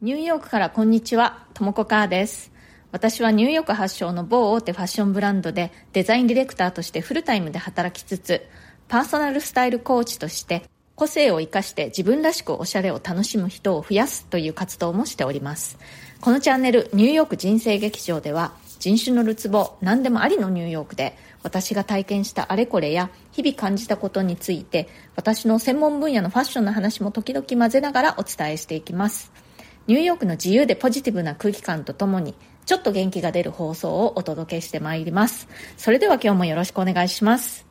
[0.00, 2.52] ニューヨークからこんにちは、ともこかーです。
[2.92, 8.46] 私はニューヨーク発祥の某大手ファッションブランドでデザインディレクターとしてフルタイムで働きつつ、
[8.86, 10.62] パーソナルスタイルコーチとして
[10.94, 15.80] 個性を生かして自分らしくおしゃれを楽しむ人を増やすという活動もしております。
[16.20, 24.86] このチャンネルニューヨーク人生劇場では人種のるつぼ何でもありのニューヨークで私が体験したあれこれや日々感じたことについて
[25.16, 29.47] 私の専門分野のファッションの話も時々混ぜながらお伝えしていきます
[29.88, 32.34] ニューヨークの自由でポジティブな空気感とともに
[32.66, 35.48] ちょっと元気が出る放送をお届けしてまいります。
[35.78, 37.66] それでは今日もよろしくお願いします。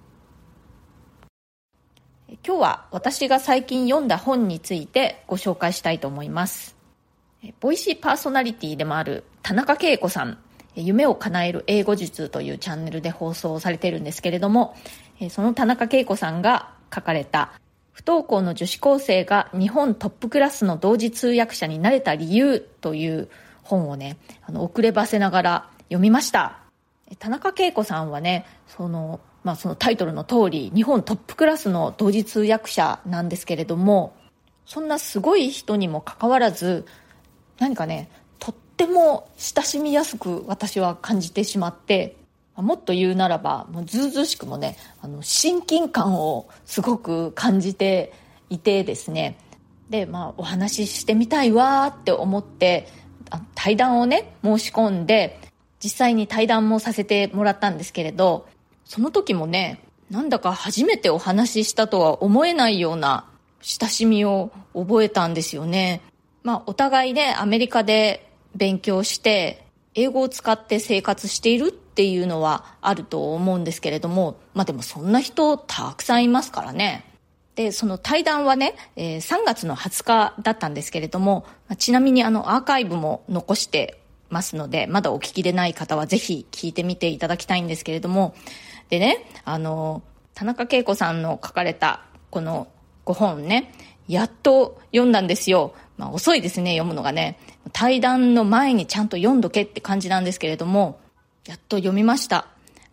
[2.44, 6.76] 今日は私が最近読んだ本についてご紹介したいと思います。
[7.60, 10.40] ボイシーパーソナリティでもある田中恵子さん。
[10.74, 14.76] 夢を叶える英語術というチャンネルで放送されているんですけれども、
[15.30, 17.52] その田中恵子さんが書かれた
[17.98, 23.28] 不登校の女子高生が日本トップクラスの同時通訳者になれた理由という
[23.64, 26.60] 本をね、あの遅ればせながら読みました。
[27.18, 34.16] 田中恵子さんはね、その、まあそのタイトルの通り、日本トップクラスの同時通訳者なんですけれども、
[34.68, 36.86] そんなすごい人にもかかわらず、
[37.58, 42.16] 何かね、とっても親しみやすく私は感じてしまって
[42.62, 48.14] もっと言うならばもうずうずうしくもねあの親近感をすごく感じて
[48.50, 49.38] いてですね。
[49.90, 52.88] でまあお話ししてみたいわって思って
[53.56, 55.40] 対談をね申し込んで
[55.84, 58.48] 実際に対談もさせてもらったんですけれど
[58.86, 63.26] その時もねなんだか初めてお話ししたとは思えないような
[63.62, 66.02] 親しみを覚えたんですよね。
[66.44, 77.12] まあお互いねアメリカで勉強して英語を使って生活しているっていうのはあると思うんですけれども、まあでもそんな人たくさんいますからね。
[77.56, 81.48] で、その対談はね、えー、3月の20日だったんですけれども、
[81.80, 88.36] ちなみにあのアーカイブも残してますので、まだお聞きでない方はぜひ聞いてみていただきたいんですけれども、
[88.92, 90.04] でね、あの、
[90.36, 92.68] 田中恵子さんの書かれたこの
[93.08, 93.74] 5本ね、
[94.08, 95.74] やっと読んだんですよ。
[95.98, 97.40] まあ遅いですね、読むのがね。
[97.74, 101.00] 対談の前にちゃんと読んどけって感じなんですけれども、
[101.48, 102.48] やっと読みました。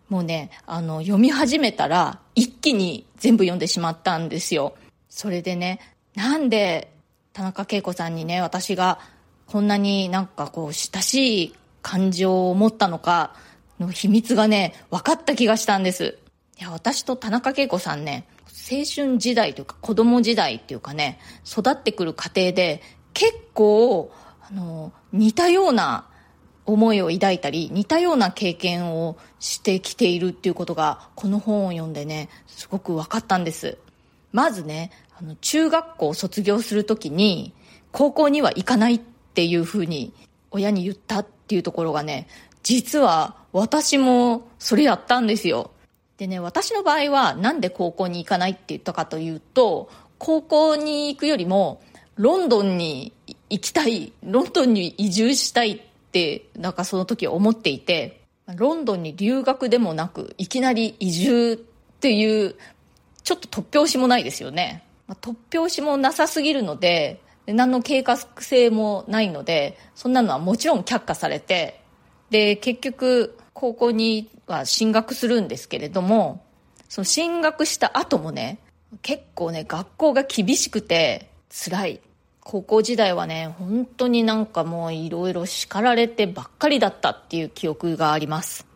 [0.09, 4.75] もうね、あの、読み始めたら一気に全部読んでしまったんですよ。
[5.09, 5.79] それでね、
[6.15, 6.93] なんで
[7.33, 8.99] 田中恵子さんにね、私が
[9.45, 13.35] こんなになんかこう親しい感情を持ったのか
[13.79, 16.17] の秘密がね、分かった気がしたんです。
[16.57, 18.25] いや、私と田中恵子さんね、
[18.71, 22.81] 青春時代というか子供時代っていうかね、育ってくる過程で
[23.13, 24.11] 結構
[24.47, 26.07] あの、似たような
[26.65, 33.77] 思いを抱いたり、似たような経験をしてきているっていうことが、この本を読んでね、すごく分かったんです。
[34.31, 37.53] まずね、あの、中学校を卒業するときに、
[37.91, 40.13] 高校には行かないっていうふうに、
[40.51, 42.27] 親に言ったっていうところがね、
[42.63, 45.71] 実は私もそれやったんですよ。
[46.17, 51.81] でね、私の場合はなんで高校に行かないって言ったかというと、高校に行くよりも、
[52.15, 53.13] ロンドンに
[53.49, 58.21] 行きたい、ロンドンに移住したいって、なんかその時思っていて、
[58.55, 61.57] ロンドンに留学でもなく、いきなり移住っ
[61.99, 62.55] ていう、
[63.23, 64.85] ちょっと突拍子もないですよね。
[65.07, 71.81] ま突拍子もなさすぎるので、何の計画性もないので、そんなのはもちろん却下されて、
[72.29, 76.45] で、結局、高校には進学するんですけれども、
[76.87, 78.59] その進学した後もね、
[79.01, 81.99] 結構ね、学校が厳しくて辛い。
[82.47, 88.67] 高校時代はね、本当になんかもういろいろ叱られてばっかりだったっていう記憶があります。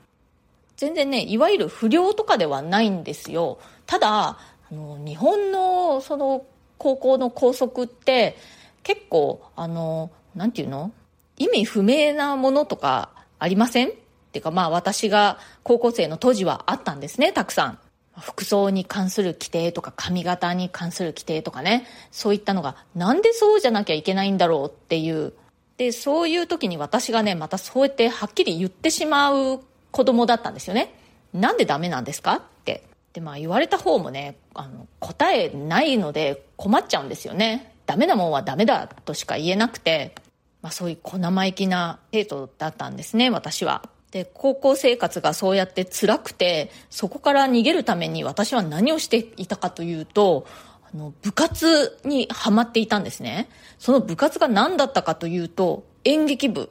[0.76, 3.60] 全然ね、いわゆる不良とかではないんですよ。
[3.86, 4.38] ただ、あ
[4.72, 6.46] の、日本のその
[6.80, 8.38] 高校の校則って
[8.82, 10.92] 結構、あの、なんていうの？
[11.38, 13.90] 意味不明なものとかありません？
[13.90, 13.92] っ
[14.32, 17.80] ていうかまあ私が高校生の当時はあったんですね、たくさん。
[18.20, 25.34] 服装に関する規定とか髪型に関する規定とかね、そういったのがなんでそうじゃなきゃいけないんだろうっていう。
[25.78, 29.62] で、そういう時に私がね、またそうやってはっきり言ってしまう
[29.92, 30.94] 子供だったんですよね。
[31.34, 32.84] なんでダメなんですかって。
[33.14, 37.74] で、まあ言われた方もね、あの、答えないので困っちゃうんですよね。
[37.86, 40.16] ダメなもんはダメだとしか言えなくて、
[40.62, 43.90] まあそういう小生意気な生徒だったんですね、私は。
[44.12, 50.48] で、高校生活がそうやって辛くて、そこから逃げるために私は何をしていたかというと、
[50.92, 53.50] あの、部活にハマっていたんですね。
[53.78, 56.70] その部活が何だったかというと、演劇部。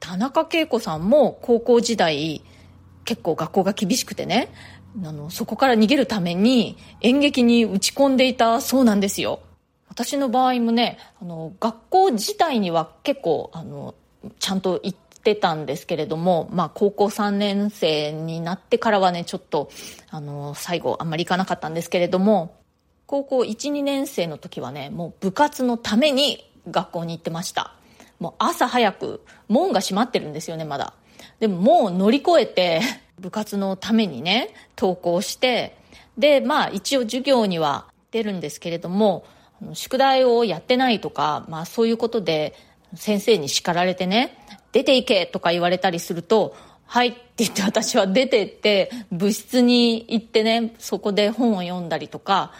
[0.00, 2.42] 田中恵子さんも高校時代、
[3.04, 4.52] 結構学校が厳しくてね、
[5.04, 9.40] あの、そこから逃げるために演劇に打ち込んでいたそうなんですよ。
[9.98, 13.96] 私の場合もねあの学校自体には結構あの
[14.38, 19.70] ちゃんと行ってたんですけれども、まあ、高校3年生になってからはねちょっと
[20.10, 22.56] あの最後あんまり行かなかったんですけれども
[23.06, 27.74] 高校12年生の時はねもう部活のために学校に行ってました。
[28.20, 30.92] もう朝早く門が閉まってるんですよねまだ。
[31.40, 32.80] でももう乗り越えて
[33.18, 35.76] 部活のためにね登校して
[36.16, 39.24] でまあ一応授業には出るんですけれども
[39.74, 42.54] 宿題をやってないとか、まあそういうことで
[42.94, 44.37] 先生に叱られてね、
[44.72, 46.56] 出ていけとか言われたりすると、
[46.86, 52.52] はいって言って私は出てって部室に行ってね、そこで本を読んだりとか、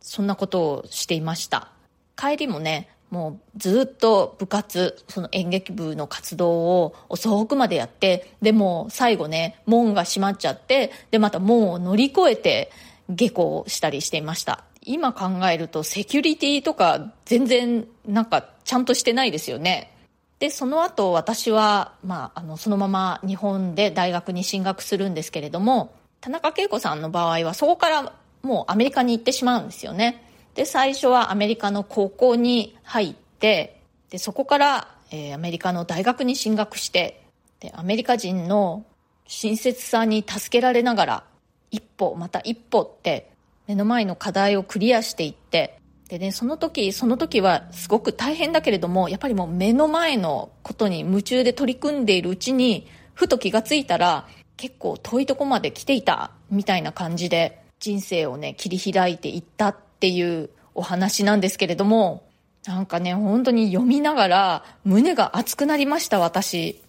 [0.00, 1.68] そんなことをしていました。
[2.16, 12.72] 帰りもね、もうずっと部活、その演劇部の活動を遅くまでやって、でも最後ね、門が閉まっちゃって、でまた門を乗り越えて
[13.10, 14.64] 下校したりしていました。
[14.82, 19.93] 今考えるとセキュリティとか全然なんかちゃんとしてないですよね。
[20.38, 30.22] で、その後私は、まあ、あの、そのまま日本で大学に進学するんですけれども、田中恵子さんの場合はそこからもうアメリカに行ってしまうんですよね。
[30.54, 37.24] で、最初はアメリカの高校に入って、で、そこから、えー、アメリカの大学に進学して、
[37.60, 38.84] で、アメリカ人の
[39.26, 41.24] 親切さに助けられながら、
[41.70, 43.30] 一歩、また一歩って
[43.66, 62.24] 目の前の課題をクリアしていって、でね、その時、その時はすごく大変だけれども、やっぱりもう目の前のことに夢中で取り組んでいるうちに、ふと気がついたら、結構遠いとこまで来ていた、みたいな感じで、人生をね、切り開いていったっていうお話なんですけれども、
[62.66, 66.80] なんかね、本当に読みながら胸が熱くなりました、私。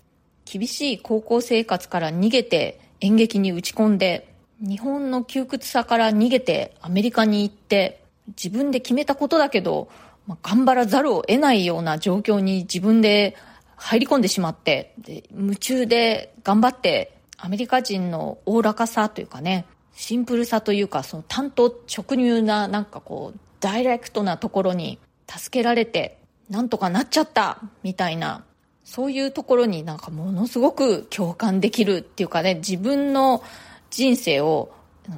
[0.45, 9.89] 厳しい高校生活から逃げて演劇に打ち込んで、日本の窮屈さから逃げてアメリカに行って自分で決めたことだけど、
[10.27, 13.35] まあ、頑張らざるを得ないような状況に自分で
[13.75, 26.17] 入り込んでしまってで夢中で頑張ってアメリカ人のおおらかさというかねシンプルさというかその担当直入ななんかこうダイレクトなところに助けられて
[26.49, 28.43] なんとかなっちゃったみたいな
[28.83, 33.43] そういうところになんかものすごく共感できるっていうかね自分の
[33.89, 34.71] 人生を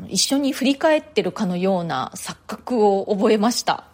[0.09, 3.85] 一緒に振り返ってるかのような錯覚を覚えました。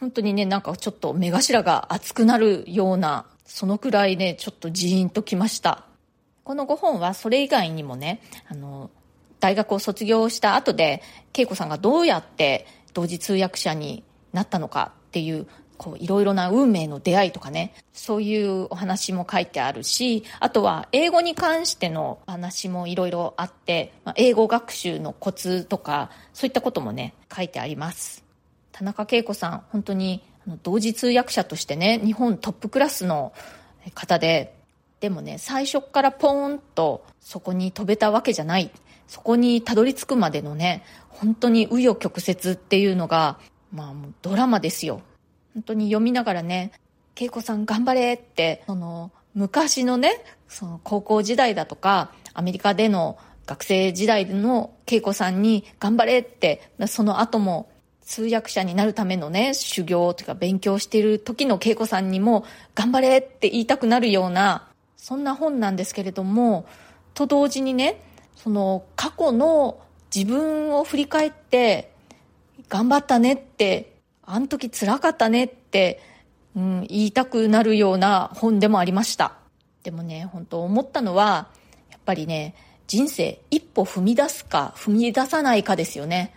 [0.00, 5.84] 本当にね、なんかちょっと目頭が熱くなるような、そのくらいね、ちょっとジーンときました。
[6.44, 8.90] この5本はそれ以外にもね、あの、
[9.40, 11.02] 大学を卒業した後で、
[11.36, 15.46] 恵子さんがどうやって同時通訳者になったのかっていう
[15.78, 17.72] こういろいろな運命の出会いとかね。
[17.94, 28.24] そういうお話も書いてあるしあとは英語に関しての話もいろいろあって、まあ、英語学習のコツとかそういったこともね書いてあります。
[28.72, 30.22] 田中恵子さん本当に
[30.62, 33.32] 同時通訳者としてね日本トップクラスの
[33.94, 34.54] 方で
[35.00, 38.70] でもね最初からポーンとそこに飛べたわけじゃない。
[39.06, 43.38] そこにたどり着くまでのね本当に紆余曲折っていうのが
[43.72, 45.02] まあもうドラマですよ。
[45.58, 46.70] 本当に読みながらね、
[47.16, 57.72] 恵子さん頑張れって、その、昔のね、その高校時代だとか、アメリカでの学生時代の恵子さんに頑張れって、その後も
[58.02, 62.44] 通訳者になるためのね、修行というか勉強している時の恵子さんにも
[62.76, 66.66] 頑張れって言いたくなるような、そんな本なんですけれども、
[67.14, 68.00] と同時にね、
[68.36, 69.80] その過去の
[70.14, 71.90] 自分を振り返って、
[72.68, 73.98] 頑張ったねって
[74.30, 75.50] あの時辛かったねっ、
[76.56, 79.34] うん、言いたくなるような本でもありました。
[79.82, 81.48] でもね、本当思ったのは、
[81.90, 82.54] やっぱりね、
[82.86, 86.34] 人生一歩踏み出すか踏み出さないかですよね。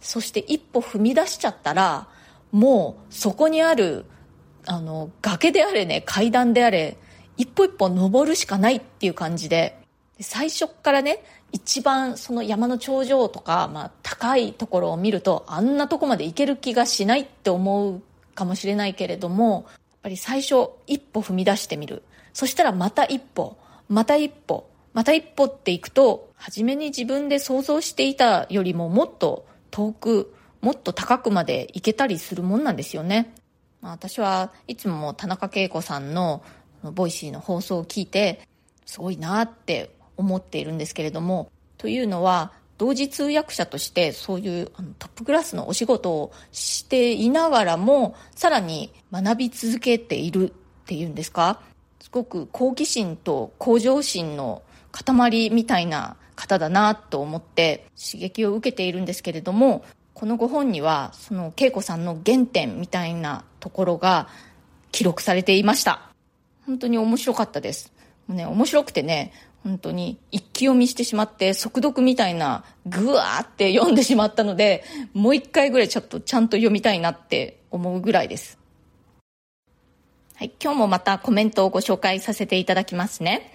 [0.00, 2.08] そして一歩踏み出しちゃったら、
[2.52, 4.04] もうそこにある、
[4.66, 6.98] あの、崖であれね、階段であれ、
[7.36, 9.78] 一歩一歩登るしかないっていう感じで、
[10.20, 11.24] 最初からね、
[11.54, 18.02] 一番その山の頂上とか、まあ、高いところを見るとあんなとこまで行ける気がしないって思う
[18.34, 22.02] かもしれないけれどもやっぱり最初一歩踏み出してみる。
[22.32, 23.56] そしたらまた一歩
[23.88, 33.34] また一歩また一歩っていくと初めに自分で想像していたよりももっと遠くもっと高くまで行けたりするもんなんですよね、
[33.82, 36.42] まあ、私はいつも田中恵子さんの
[36.82, 38.40] ボイシーの放送を聞いて
[38.86, 42.52] すごいなって思っているんですけれどもというのは
[42.84, 50.52] 同時通訳者としてそういうあのトップクラスのお仕事をしていながらもさらに学び続けているっ
[50.84, 51.62] ていうんですか？
[51.98, 54.62] すごく好奇心と向上心の
[54.92, 64.28] 塊みたいな方だなと思って刺激を受けているんですけれどもこのご本にはその恵子さんの原点みたいなところが
[64.92, 66.10] 記録されていました。
[66.66, 67.94] 本当に面白かったです。
[68.26, 69.32] もうね面白くてね
[69.64, 78.58] 本当に一気読みしてしまって速読みたいなぐわーって読んでしまったのでもう一回ぐらいちょっとちゃんと読みたいなって思うぐらいです
[80.36, 83.52] はい、今日もまたコメントをご紹介させていただきますね。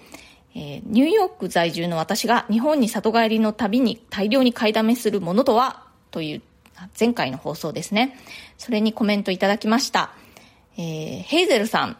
[0.54, 5.84] えー、ニューヨーク在住の私が日本に里帰りの旅に大量に買いだめするものとは？
[6.10, 6.42] という
[6.98, 8.18] 前回の放送ですね。
[8.56, 10.10] それにコメントいただきました。
[10.78, 11.98] えー、ヘイゼルさん。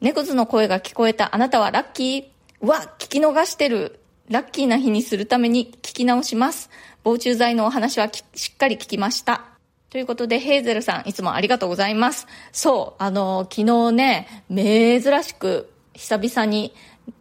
[0.00, 2.24] 猫図の声が聞こえたあなたはラッキー
[2.60, 4.00] うわ、聞き逃してる。
[4.28, 6.70] ラッキーな日にするために聞き直します。
[7.04, 9.44] 防虫剤のお話はしっかり聞きました。
[9.90, 12.26] ということで、ヘーゼルさん、いつもありがとうございます。
[12.50, 16.74] そう、あの、昨日ね、珍しく、久々に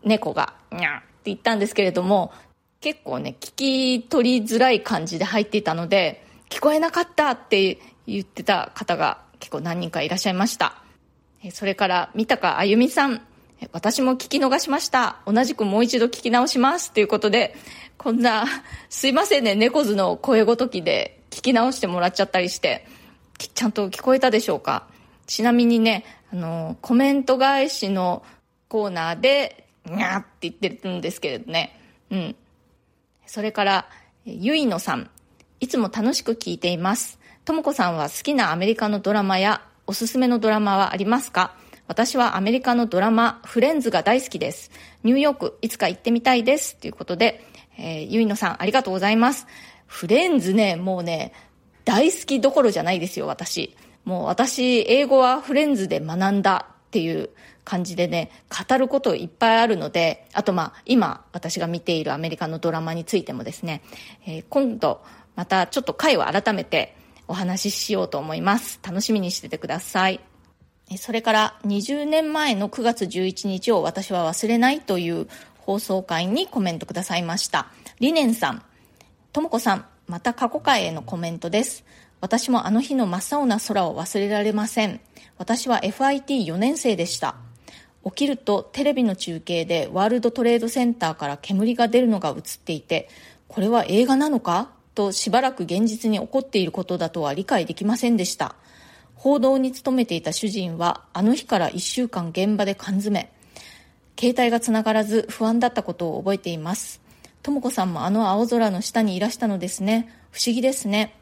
[0.04, 2.34] 猫が、にゃーって言ったんですけれども、
[2.82, 7.78] 結構ね、聞き取りづらい感じで入っていたので、聞こえなかったって
[8.08, 10.82] 言ってた方が結構何人かいらっしゃいました。
[11.52, 13.22] それから、三高あゆみさん、
[13.72, 15.18] 私も聞き逃しました。
[15.26, 16.92] 同じくもう一度聞き直します。
[16.92, 17.56] ということで、
[17.98, 18.46] こんな、
[18.90, 22.86] すいませんね、猫図の声ごときで聞き直してもらっちゃったりして、
[23.38, 24.88] ちゃんと聞こえたでしょうか？
[25.26, 28.24] ちなみにね、あの、コメント返しの
[28.68, 31.80] コーナーで、にゃーって言ってるんですけれどね。
[32.12, 32.36] うん。
[33.26, 33.90] それから、
[34.26, 35.10] ゆいのさん。
[35.60, 37.20] いつも楽しく聞いています。
[37.44, 41.56] ともこさんは好きなアメリカのドラマやおすすめのドラマはありますか？
[41.88, 44.72] 私はアメリカのドラマ、フレンズが大好きです。
[45.04, 46.76] ニューヨーク、いつか行ってみたいです。
[46.76, 47.44] ということで、
[47.78, 49.48] えー、ゆいのさん、ありがとうございます。
[49.86, 51.32] フレンズね、もうね、
[51.86, 53.76] 大好きどころじゃないですよ、私。
[54.04, 57.30] もう私、英語はフレンズで学んだっていう
[57.64, 58.32] 感じでね、
[58.68, 63.82] 語ることいっぱいあるので、あとまあ、今私が見ているアメリカのドラマについてもですね、
[64.26, 65.02] えー、今度、
[65.36, 68.80] またちょっと回を改めてお話ししようと思います。
[68.84, 70.20] 楽しみにしててください。
[70.96, 75.28] それから20年前の9月11日を私は忘れないという
[75.60, 77.68] 放送回にコメントくださいました。
[78.00, 78.64] リネンさん、
[79.34, 81.84] ともこさん、また過去回へのコメントです。
[82.22, 85.02] 私もあの日の真っ青な空を忘れられません。
[85.38, 87.36] 私は FIT4 年生でした。
[88.06, 93.10] 起きるとテレビの中継でワールドトレードセンターから煙が出るのが映っていて、
[93.50, 94.72] これは映画なのか？
[94.96, 98.56] としばらく現実に起こっていることだとは理解できませんでした。
[99.18, 103.32] 報道に勤めていた主人はあの日から1週間現場で缶詰。
[104.20, 107.02] 携帯がつながらず不安だったことを覚えています。
[107.44, 110.10] とも子さんもあの青空の下にいらしたのですね。
[110.32, 111.16] 不思議ですね。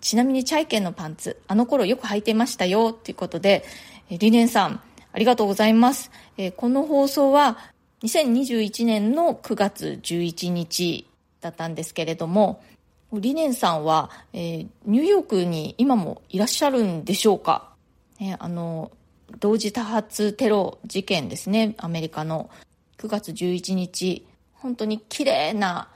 [0.00, 3.64] ちなみにチャイケンのパンツ、あの頃よく履いてましたよ、ということで、
[4.10, 4.80] リネンさん、
[5.12, 6.10] ありがとうございます。
[6.36, 7.58] えこの放送は
[8.02, 11.06] 2021年の9月11日
[11.40, 12.62] だったんですけれども、
[13.20, 17.72] リネンさんは、えー、ニューヨークに今もいらっしゃるんでしょうか、
[18.20, 18.90] えあの、
[19.38, 22.50] 同時多発テロ事件ですね、アメリカの
[22.98, 25.88] 9月11日、本当に綺麗な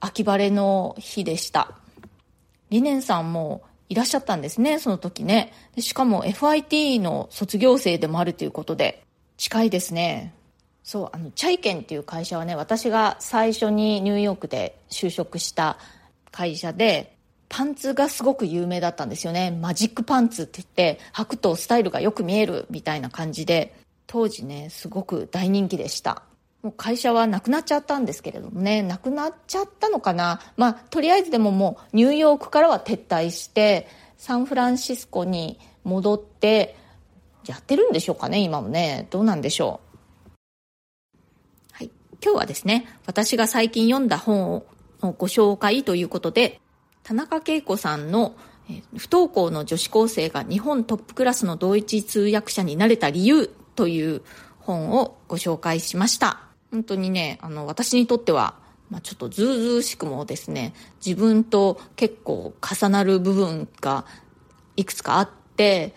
[0.00, 1.72] 秋晴れの日でした。
[2.70, 5.52] リネンさんもいらっしゃったんですね、その時ね。
[5.78, 9.04] しかも FIT の卒業生でもあるということで、
[9.36, 10.34] 近いですね。
[10.82, 15.78] そう、あの、チャイケンっていう会社はね、私が最初にニューヨークで就職した
[16.32, 17.16] 会社で、
[17.48, 19.50] パンツがすごく有名だったんですよね。
[19.50, 23.74] マジックパンツって言って、履くとスタイルがよく見えるみたいな感じで、
[24.06, 26.22] 当時ね、すごく大人気でした。
[26.62, 30.40] もう会社はなくなっちゃったんですけれどもね、なくなっちゃったのかな。
[30.56, 33.86] まあ、とりあえずでももうニューヨークからは撤退して、
[34.16, 36.76] サンフランシスコに戻って、
[37.46, 39.08] やってるんでしょうかね、今もね。
[39.10, 39.80] どうなんでしょ
[40.26, 40.30] う。
[41.72, 41.90] はい。
[42.24, 44.64] 今日はですね、私が最近読んだ本を
[45.10, 46.60] ご紹介ということで、
[47.02, 48.36] 田中恵子さんの
[48.96, 54.22] 不登校の女子高生が日本トップクラスの同一通訳者になれた理由という
[54.60, 56.40] 本をご紹介しました。
[56.70, 58.54] 本当にね、あの、私にとっては、
[58.88, 64.04] まあ、ちょっとずうずうしくもですね、自分と結構重なる部分が
[64.76, 65.94] いくつかあって、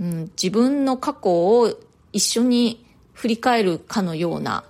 [0.00, 1.72] うん、自分の過去を
[2.12, 4.64] 一緒に振り返るかのような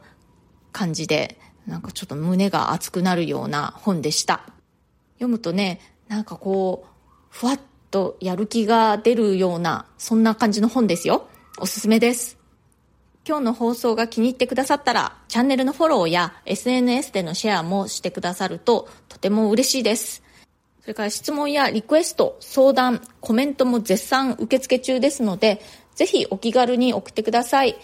[0.73, 1.38] 感じで、
[1.69, 4.41] なんかちょっと胸が熱くなるような本でした。
[5.15, 6.89] 読むとね、なんかこう、
[7.29, 7.61] ふわっ
[7.91, 11.29] とやる気が出るような、そんな感じの本ですよ。
[11.61, 12.39] おすすめです。
[13.27, 20.23] 今日の放送が気に入ってくださったら、チャンネルのフォローや SNS でのシェアもしてくださるととても嬉しいです。
[20.81, 25.61] それから質問やリクエスト、相談、コメントも絶賛受付中ですので、
[25.95, 27.77] ぜひお気軽に送ってください。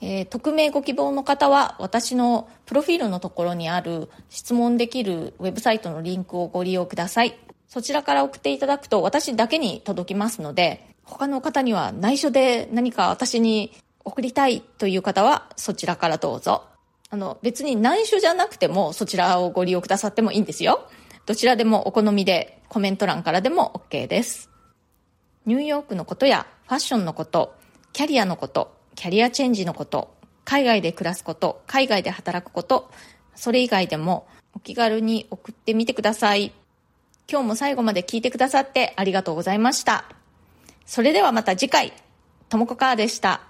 [0.00, 7.38] えー、匿名ご希望の方は私のプロフィールのところにある質問できるウェブサイトのリンクをご利用ください。
[7.68, 13.72] そちらから送っていただくと私だけに届きますので、他の方には内緒で何か私に
[14.04, 16.64] 送りたいという方はそちらからどうぞ。
[17.10, 20.88] あの、別に内緒じゃなくてもそちらをご利用くださってもいいんですよ。
[21.26, 24.50] どちらでもお好みでコメント欄からでも OK です。
[25.44, 27.54] ニューヨークのことやファッションのこと、
[27.92, 30.14] キャリアのこと、キャリアチェンジのこと、
[30.44, 32.90] 海外で暮らすこと、海外で働くこと、
[33.34, 36.52] それ以外でもお気軽に送ってみてください。
[37.26, 40.04] 今日も最後まで聞いてくださってありがとうございました。
[40.84, 41.94] それではまた次回、
[42.50, 43.40] ともこかーでした。